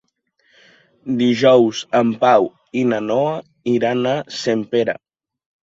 Dijous 1.19 1.81
en 2.01 2.15
Pau 2.25 2.49
i 2.81 2.87
na 2.95 3.01
Noa 3.13 3.37
iran 3.77 4.13
a 4.17 4.17
Sempere. 4.43 5.01